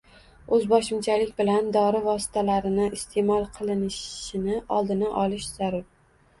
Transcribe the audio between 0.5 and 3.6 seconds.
Oʻzboshimchalik bilan dori vositalarini isteʼmol